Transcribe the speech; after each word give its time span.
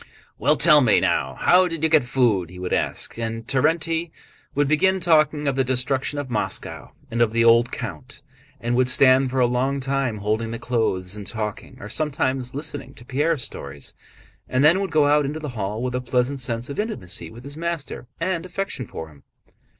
"Well, 0.39 0.55
tell 0.55 0.81
me... 0.81 0.99
now, 0.99 1.35
how 1.35 1.67
did 1.67 1.83
you 1.83 1.89
get 1.89 2.01
food?" 2.03 2.49
he 2.49 2.57
would 2.57 2.73
ask. 2.73 3.19
And 3.19 3.45
Terénty 3.45 4.09
would 4.55 4.67
begin 4.67 4.99
talking 4.99 5.47
of 5.47 5.55
the 5.55 5.63
destruction 5.63 6.17
of 6.17 6.27
Moscow, 6.27 6.93
and 7.11 7.21
of 7.21 7.31
the 7.31 7.45
old 7.45 7.71
count, 7.71 8.23
and 8.59 8.75
would 8.75 8.89
stand 8.89 9.29
for 9.29 9.39
a 9.39 9.45
long 9.45 9.79
time 9.79 10.17
holding 10.17 10.49
the 10.49 10.57
clothes 10.57 11.15
and 11.15 11.27
talking, 11.27 11.77
or 11.79 11.87
sometimes 11.87 12.55
listening 12.55 12.95
to 12.95 13.05
Pierre's 13.05 13.43
stories, 13.43 13.93
and 14.49 14.63
then 14.63 14.81
would 14.81 14.89
go 14.89 15.05
out 15.05 15.23
into 15.23 15.39
the 15.39 15.49
hall 15.49 15.83
with 15.83 15.93
a 15.93 16.01
pleasant 16.01 16.39
sense 16.39 16.67
of 16.67 16.79
intimacy 16.79 17.29
with 17.29 17.43
his 17.43 17.55
master 17.55 18.07
and 18.19 18.43
affection 18.43 18.87
for 18.87 19.09
him. 19.09 19.21